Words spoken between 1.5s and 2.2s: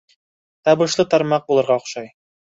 булырға оҡшай.